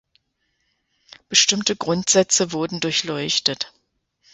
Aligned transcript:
Bestimmte 1.29 1.75
Grundsätze 1.75 2.53
wurden 2.53 2.79
durchleuchtet. 2.79 3.71